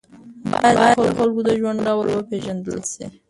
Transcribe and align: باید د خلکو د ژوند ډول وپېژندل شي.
باید 0.51 0.75
د 1.03 1.07
خلکو 1.17 1.41
د 1.47 1.49
ژوند 1.59 1.79
ډول 1.87 2.07
وپېژندل 2.11 2.79
شي. 2.91 3.05